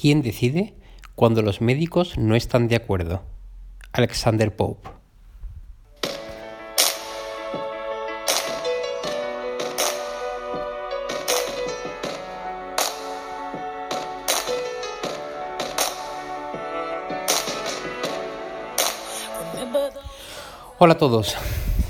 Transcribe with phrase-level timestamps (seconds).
[0.00, 0.74] ¿Quién decide
[1.16, 3.24] cuando los médicos no están de acuerdo?
[3.90, 4.88] Alexander Pope.
[20.78, 21.34] Hola a todos,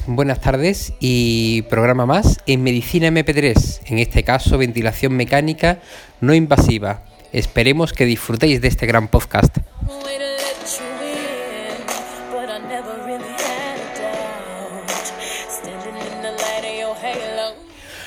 [0.07, 5.81] buenas tardes y programa más en Medicina MP3, en este caso ventilación mecánica
[6.23, 7.08] no invasiva.
[7.33, 9.59] Esperemos que disfrutéis de este gran podcast.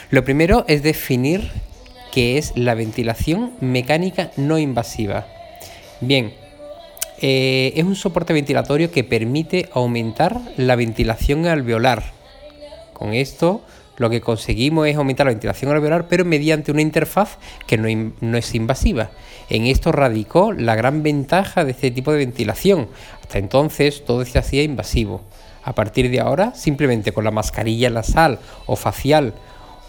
[0.10, 1.52] Lo primero es definir
[2.12, 5.28] qué es la ventilación mecánica no invasiva.
[6.02, 6.34] Bien,
[7.22, 12.12] eh, es un soporte ventilatorio que permite aumentar la ventilación alveolar.
[12.94, 13.62] Con esto
[14.02, 17.38] lo que conseguimos es aumentar la ventilación alveolar, pero mediante una interfaz
[17.68, 19.12] que no, es invasiva.
[19.50, 22.88] En esto radicó la gran ventaja de este tipo de ventilación.
[23.22, 25.22] Hasta entonces todo se hacía invasivo.
[25.64, 29.34] A partir de ahora, simplemente con la mascarilla nasal o facial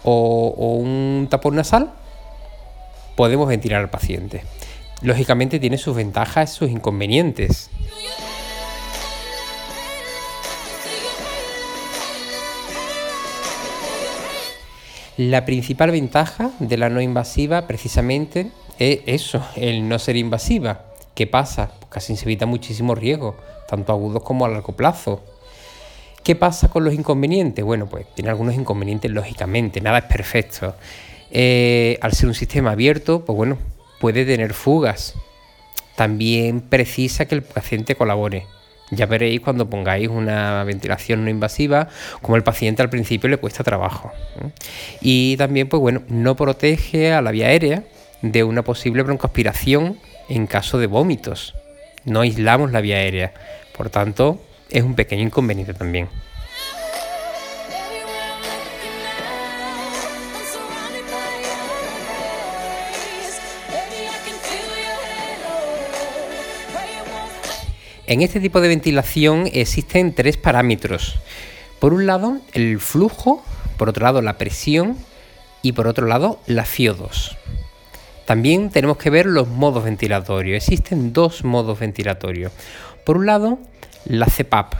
[0.03, 1.93] o, o un tapón nasal,
[3.15, 4.43] podemos ventilar al paciente
[5.03, 7.69] lógicamente tiene sus ventajas y sus inconvenientes.
[15.17, 20.85] La principal ventaja de la no invasiva precisamente es eso, el no ser invasiva.
[21.13, 21.71] ¿Qué pasa?
[21.79, 23.35] Pues casi se evita muchísimo riesgo,
[23.67, 25.21] tanto agudos como a largo plazo.
[26.23, 27.63] ¿Qué pasa con los inconvenientes?
[27.63, 30.75] Bueno, pues tiene algunos inconvenientes lógicamente, nada es perfecto.
[31.29, 33.59] Eh, al ser un sistema abierto, pues bueno,
[33.99, 35.13] puede tener fugas.
[35.95, 38.47] También precisa que el paciente colabore.
[38.95, 41.87] Ya veréis cuando pongáis una ventilación no invasiva,
[42.21, 44.11] como el paciente al principio le cuesta trabajo.
[45.01, 47.83] Y también, pues bueno, no protege a la vía aérea
[48.21, 49.97] de una posible broncoaspiración
[50.29, 51.55] en caso de vómitos.
[52.05, 53.33] No aislamos la vía aérea.
[53.77, 56.09] Por tanto, es un pequeño inconveniente también.
[68.05, 71.15] En este tipo de ventilación existen tres parámetros.
[71.79, 73.41] Por un lado, el flujo,
[73.77, 74.97] por otro lado, la presión
[75.61, 77.37] y por otro lado, la FIO2.
[78.25, 80.57] También tenemos que ver los modos ventilatorios.
[80.57, 82.51] Existen dos modos ventilatorios.
[83.05, 83.59] Por un lado,
[84.03, 84.73] la CPAP.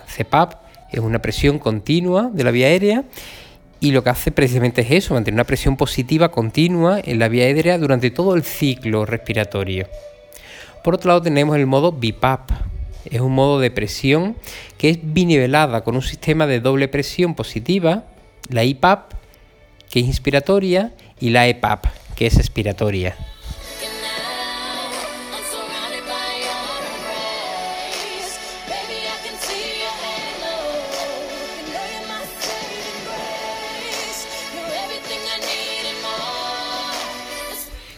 [0.00, 0.54] La CPAP
[0.90, 3.04] es una presión continua de la vía aérea
[3.78, 7.44] y lo que hace precisamente es eso, mantener una presión positiva continua en la vía
[7.44, 9.86] aérea durante todo el ciclo respiratorio.
[10.82, 12.50] Por otro lado tenemos el modo BIPAP.
[13.04, 14.36] Es un modo de presión
[14.78, 18.04] que es binivelada con un sistema de doble presión positiva,
[18.48, 19.12] la IPAP,
[19.90, 23.16] que es inspiratoria, y la EPAP, que es expiratoria.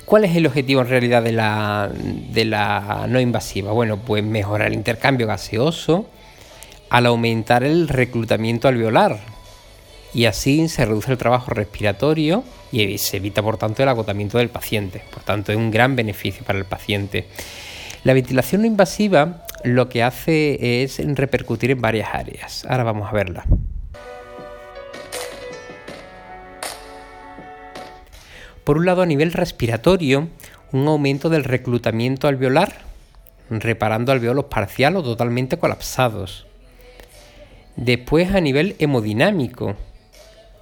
[0.04, 3.72] ¿Cuál es el objetivo en realidad de la, de la no invasiva?
[3.72, 6.06] Bueno, pues mejorar el intercambio gaseoso
[6.90, 9.18] al aumentar el reclutamiento alveolar
[10.14, 14.48] y así se reduce el trabajo respiratorio y se evita por tanto el agotamiento del
[14.48, 15.02] paciente.
[15.12, 17.26] Por tanto es un gran beneficio para el paciente.
[18.04, 22.64] La ventilación no invasiva lo que hace es repercutir en varias áreas.
[22.66, 23.44] Ahora vamos a verla.
[28.64, 30.28] Por un lado, a nivel respiratorio,
[30.72, 32.78] un aumento del reclutamiento alveolar,
[33.50, 36.46] reparando alveolos parcial o totalmente colapsados.
[37.76, 39.76] Después, a nivel hemodinámico,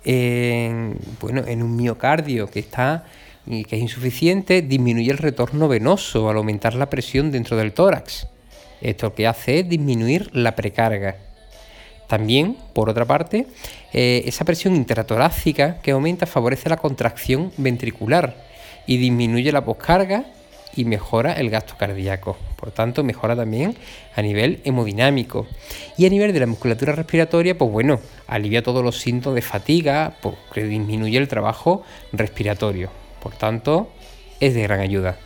[0.04, 3.04] en, bueno, en un miocardio que está
[3.44, 8.28] que es insuficiente, disminuye el retorno venoso al aumentar la presión dentro del tórax.
[8.80, 11.16] Esto lo que hace es disminuir la precarga.
[12.12, 13.46] También, por otra parte,
[13.94, 18.36] eh, esa presión intratorácica que aumenta favorece la contracción ventricular
[18.86, 20.26] y disminuye la poscarga
[20.76, 22.36] y mejora el gasto cardíaco.
[22.56, 23.78] Por tanto, mejora también
[24.14, 25.46] a nivel hemodinámico.
[25.96, 30.18] Y a nivel de la musculatura respiratoria, pues bueno, alivia todos los síntomas de fatiga,
[30.20, 31.82] porque disminuye el trabajo
[32.12, 32.90] respiratorio.
[33.22, 33.88] Por tanto,
[34.38, 35.16] es de gran ayuda.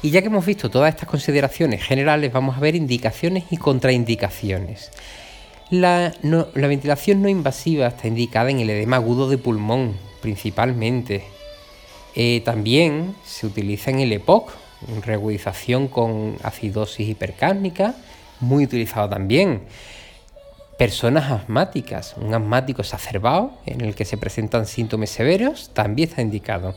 [0.00, 4.90] Y ya que hemos visto todas estas consideraciones generales, vamos a ver indicaciones y contraindicaciones.
[5.70, 6.14] La,
[6.54, 11.24] ventilación no invasiva está indicada en el edema agudo de pulmón, principalmente.
[12.14, 14.52] Eh, también se utiliza en el EPOC,
[15.04, 17.96] reagudización con acidosis hipercárnica,
[18.38, 19.62] muy utilizado también.
[20.78, 26.76] Personas asmáticas, un asmático exacerbado en el que se presentan síntomas severos, también está indicado.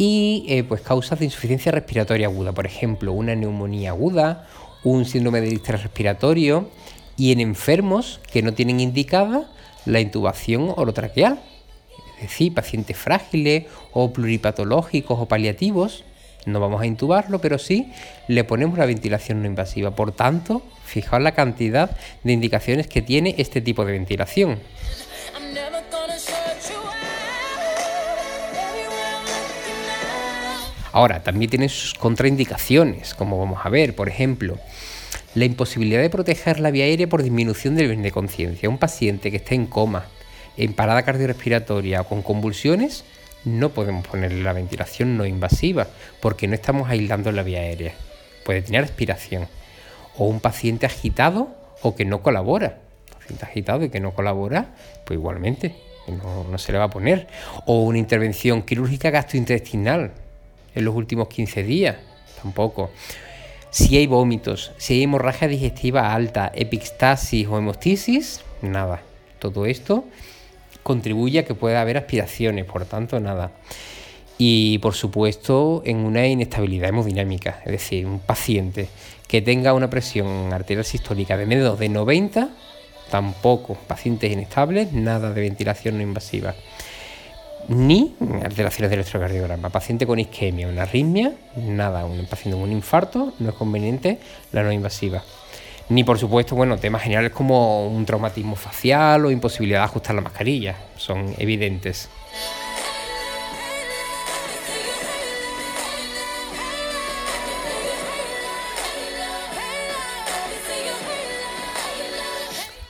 [0.00, 4.46] Y eh, pues causas de insuficiencia respiratoria aguda, por ejemplo, una neumonía aguda,
[4.84, 6.70] un síndrome de distrés respiratorio
[7.16, 9.50] y en enfermos que no tienen indicada
[9.86, 11.40] la intubación orotraqueal,
[12.14, 16.04] es decir, pacientes frágiles o pluripatológicos o paliativos,
[16.46, 17.92] no vamos a intubarlo, pero sí
[18.28, 19.96] le ponemos la ventilación no invasiva.
[19.96, 24.60] Por tanto, fijaos la cantidad de indicaciones que tiene este tipo de ventilación.
[30.98, 34.58] Ahora, también tiene sus contraindicaciones, como vamos a ver, por ejemplo,
[35.36, 38.68] la imposibilidad de proteger la vía aérea por disminución del nivel de conciencia.
[38.68, 40.06] Un paciente que esté en coma,
[40.56, 43.04] en parada cardiorrespiratoria o con convulsiones,
[43.44, 45.86] no podemos ponerle la ventilación no invasiva
[46.20, 47.92] porque no estamos aislando la vía aérea.
[48.44, 49.46] Puede tener aspiración.
[50.16, 52.80] O un paciente agitado o que no colabora.
[53.16, 54.74] paciente agitado y que no colabora,
[55.04, 55.76] pues igualmente
[56.08, 57.28] no, no se le va a poner.
[57.66, 60.26] O una intervención quirúrgica gastrointestinal
[60.78, 61.96] en los últimos 15 días,
[62.42, 62.90] tampoco.
[63.70, 69.02] Si hay vómitos, si hay hemorragia digestiva alta, epistasis o hemostisis, nada.
[69.38, 70.04] Todo esto
[70.82, 73.52] contribuye a que pueda haber aspiraciones, por tanto, nada.
[74.38, 78.88] Y por supuesto, en una inestabilidad hemodinámica, es decir, un paciente
[79.26, 82.48] que tenga una presión arterial sistólica de menos de 90,
[83.10, 83.74] tampoco.
[83.74, 86.54] Pacientes inestables, nada de ventilación no invasiva.
[87.68, 89.68] Ni alteraciones del electrocardiograma.
[89.70, 92.04] Paciente con isquemia, una arritmia, nada.
[92.04, 94.18] Un paciente con un infarto, no es conveniente
[94.52, 95.22] la no invasiva
[95.90, 100.20] ni por supuesto, bueno, temas generales como un traumatismo facial o imposibilidad de ajustar la
[100.20, 102.08] mascarilla, son evidentes.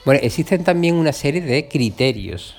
[0.03, 2.55] Bueno, existen también una serie de criterios.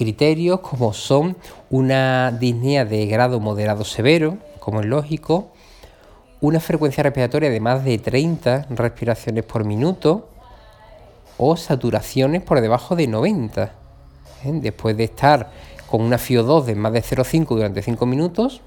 [0.00, 1.36] Criterios como son
[1.68, 5.50] una disnea de grado moderado severo, como es lógico,
[6.40, 10.30] una frecuencia respiratoria de más de 30 respiraciones por minuto
[11.36, 13.62] o saturaciones por debajo de 90.
[13.62, 13.70] ¿eh?
[14.54, 15.50] Después de estar
[15.90, 18.62] con una FIO2 de más de 0,5 durante 5 minutos,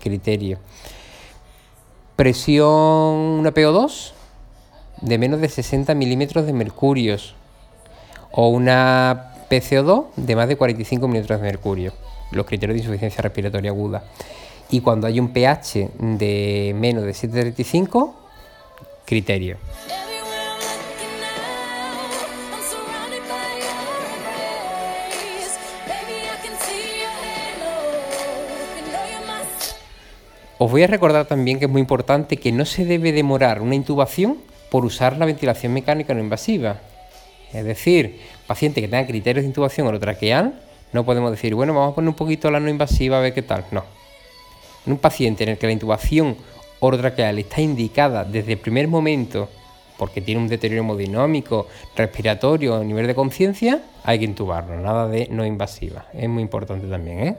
[0.00, 0.60] criterio.
[2.14, 4.12] Presión, una PO2
[5.00, 7.16] de menos de 60 milímetros de mercurio
[8.30, 11.92] o una PCO2 de más de 45 milímetros de mercurio,
[12.30, 14.04] los criterios de insuficiencia respiratoria aguda
[14.70, 18.12] y cuando hay un pH de menos de 7,35,
[19.04, 19.58] criterio.
[30.58, 33.74] Os voy a recordar también que es muy importante que no se debe demorar una
[33.74, 34.38] intubación
[34.70, 36.80] por usar la ventilación mecánica no invasiva.
[37.52, 40.54] Es decir, paciente que tenga criterios de intubación orotraqueal,
[40.92, 43.42] no podemos decir, bueno, vamos a poner un poquito la no invasiva a ver qué
[43.42, 43.64] tal.
[43.70, 43.84] No,
[44.86, 46.36] en un paciente en el que la intubación
[46.80, 49.48] orotraqueal está indicada desde el primer momento
[49.96, 55.28] porque tiene un deterioro hemodinámico, respiratorio a nivel de conciencia, hay que intubarlo, nada de
[55.30, 56.06] no invasiva.
[56.12, 57.36] Es muy importante también, ¿eh?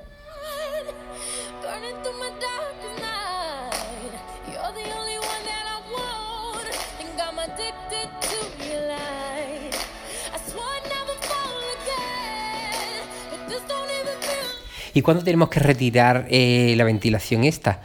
[14.98, 17.82] ¿Y cuándo tenemos que retirar eh, la ventilación esta?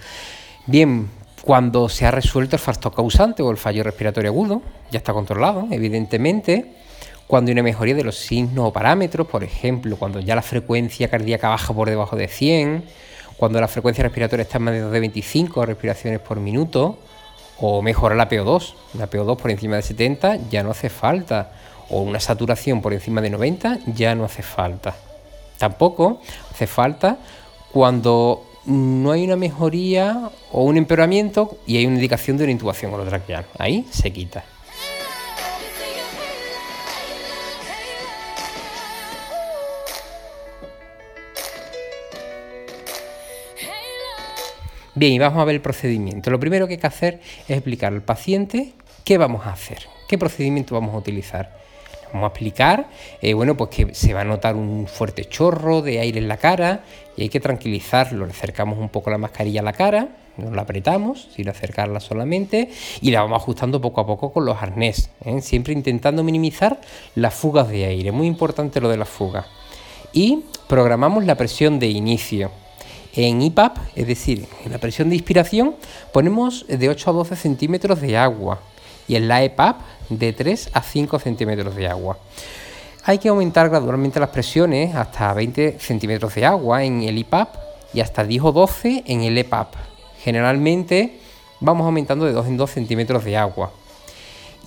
[0.64, 1.10] Bien,
[1.42, 5.68] cuando se ha resuelto el factor causante o el fallo respiratorio agudo, ya está controlado,
[5.70, 6.72] evidentemente.
[7.26, 11.10] Cuando hay una mejoría de los signos o parámetros, por ejemplo, cuando ya la frecuencia
[11.10, 12.84] cardíaca baja por debajo de 100,
[13.36, 16.96] cuando la frecuencia respiratoria está en más de 25 respiraciones por minuto,
[17.58, 21.52] o mejora la PO2, la PO2 por encima de 70 ya no hace falta,
[21.90, 24.96] o una saturación por encima de 90 ya no hace falta.
[25.62, 27.18] Tampoco hace falta
[27.70, 32.92] cuando no hay una mejoría o un empeoramiento y hay una indicación de una intubación
[32.92, 33.46] orotraqueal.
[33.60, 34.42] Ahí se quita.
[44.96, 46.32] Bien, y vamos a ver el procedimiento.
[46.32, 48.72] Lo primero que hay que hacer es explicar al paciente
[49.04, 51.62] qué vamos a hacer, qué procedimiento vamos a utilizar.
[52.12, 52.88] Vamos a explicar,
[53.22, 56.36] eh, bueno, pues que se va a notar un fuerte chorro de aire en la
[56.36, 56.84] cara
[57.16, 58.26] y hay que tranquilizarlo.
[58.26, 62.70] Le acercamos un poco la mascarilla a la cara, no la apretamos, sin acercarla solamente,
[63.00, 65.40] y la vamos ajustando poco a poco con los arnés, ¿eh?
[65.40, 66.80] siempre intentando minimizar
[67.14, 68.12] las fugas de aire.
[68.12, 69.46] Muy importante lo de las fugas.
[70.12, 72.50] Y programamos la presión de inicio.
[73.14, 75.76] En IPAP, es decir, en la presión de inspiración,
[76.12, 78.60] ponemos de 8 a 12 centímetros de agua
[79.08, 82.18] y en la EPAP de 3 a 5 centímetros de agua.
[83.04, 87.56] Hay que aumentar gradualmente las presiones hasta 20 centímetros de agua en el IPAP
[87.94, 89.74] y hasta 10 o 12 en el EPAP.
[90.22, 91.18] Generalmente
[91.60, 93.72] vamos aumentando de 2 en 2 centímetros de agua.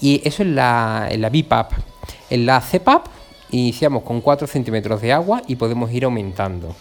[0.01, 1.71] Y eso es la, en la BIPAP.
[2.29, 3.05] En la CPAP
[3.51, 6.75] iniciamos con 4 centímetros de agua y podemos ir aumentando.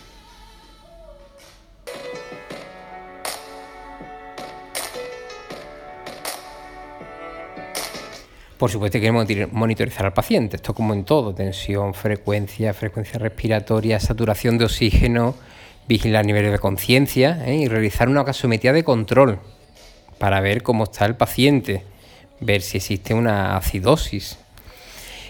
[8.65, 10.57] Por supuesto, queremos monitorizar al paciente.
[10.57, 15.35] Esto como en todo, tensión, frecuencia, frecuencia respiratoria, saturación de oxígeno,
[15.87, 17.57] vigilar niveles de conciencia ¿eh?
[17.57, 19.39] y realizar una gasometría de control
[20.17, 21.83] para ver cómo está el paciente,
[22.41, 24.39] ver si existe una acidosis.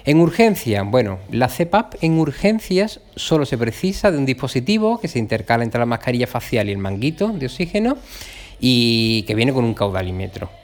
[0.05, 5.19] En urgencia, bueno, la CPAP en urgencias solo se precisa de un dispositivo que se
[5.19, 7.97] intercala entre la mascarilla facial y el manguito de oxígeno
[8.61, 10.64] y que viene con un caudalímetro.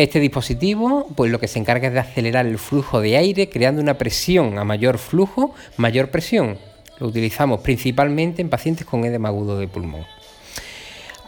[0.00, 3.82] Este dispositivo, pues lo que se encarga es de acelerar el flujo de aire creando
[3.82, 6.56] una presión a mayor flujo, mayor presión.
[6.98, 10.06] Lo utilizamos principalmente en pacientes con edema agudo de pulmón.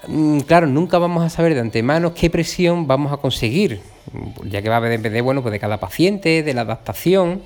[0.09, 3.83] Mm, claro, nunca vamos a saber de antemano qué presión vamos a conseguir,
[4.45, 7.43] ya que va a depender bueno, pues de cada paciente, de la adaptación.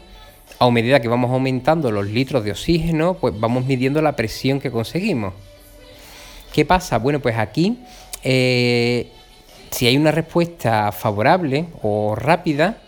[0.61, 4.71] A medida que vamos aumentando los litros de oxígeno, pues vamos midiendo la presión que
[4.71, 5.35] conseguimos.
[6.53, 6.99] ¿Qué pasa?
[6.99, 7.81] Bueno, pues aquí
[8.23, 9.11] eh,
[9.71, 12.79] si hay una respuesta favorable o rápida,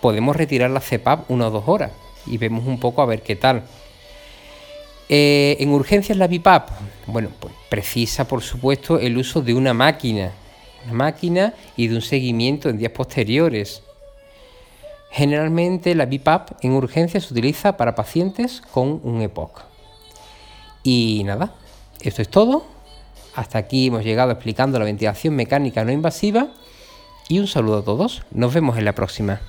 [0.00, 1.92] podemos retirar la CEPAP una o dos horas
[2.26, 3.62] y vemos un poco a ver qué tal.
[5.08, 6.70] Eh, en urgencias la BIPAP,
[7.06, 10.32] bueno, pues precisa por supuesto el uso de una máquina,
[10.84, 13.82] una máquina y de un seguimiento en días posteriores.
[15.10, 19.62] Generalmente la BIPAP en urgencias se utiliza para pacientes con un EPOC.
[20.82, 21.54] Y nada,
[22.00, 22.73] esto es todo.
[23.34, 26.48] Hasta aquí hemos llegado explicando la ventilación mecánica no invasiva
[27.28, 28.22] y un saludo a todos.
[28.30, 29.40] Nos vemos en la próxima.